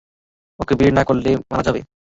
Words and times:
ওকে 0.59 0.73
বের 0.79 0.91
না 0.93 1.03
করলে 1.03 1.29
মারা 1.49 1.63
যাবে। 1.67 1.81